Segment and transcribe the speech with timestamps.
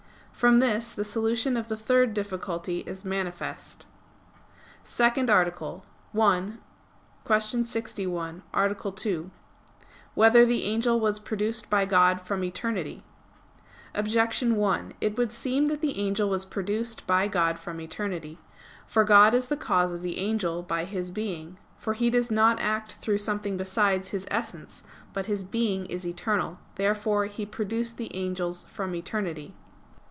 [0.31, 3.85] From this the solution of the third difficulty is manifest._______________________
[4.83, 5.85] SECOND ARTICLE
[6.19, 6.47] [I,
[7.29, 7.63] Q.
[7.63, 8.95] 61, Art.
[8.97, 9.29] 2]
[10.15, 13.03] Whether the Angel Was Produced by God from Eternity?
[13.93, 18.39] Objection 1: It would seem that the angel was produced by God from eternity.
[18.87, 22.59] For God is the cause of the angel by His being: for He does not
[22.59, 24.83] act through something besides His essence.
[25.13, 26.57] But His being is eternal.
[26.77, 29.53] Therefore He produced the angels from eternity.